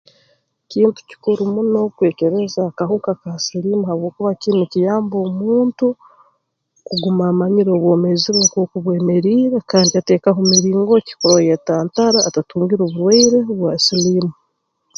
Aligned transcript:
Kintu 0.71 0.99
kikuru 1.09 1.41
muno 1.53 1.79
kwekebeza 1.95 2.59
akahuka 2.69 3.11
ka 3.21 3.31
siliimu 3.45 3.85
habwokuba 3.89 4.31
kinu 4.41 4.57
nikiyamba 4.59 5.15
omuntu 5.27 5.85
kuguma 6.85 7.23
amanyire 7.31 7.69
obwomeezi 7.73 8.27
bwe 8.31 8.43
nk'oku 8.47 8.75
bwemeriire 8.83 9.57
kandi 9.71 9.91
yateekaho 9.97 10.39
miringo 10.51 10.93
kurora 11.19 11.43
yatantara 11.51 12.19
atatungire 12.27 12.75
burwaire 12.91 13.37
bwa 13.59 13.71
siliimu 13.85 14.33